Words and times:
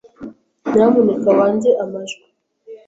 Nyamuneka 0.71 1.29
wange 1.39 1.69
amajwi. 1.83 2.23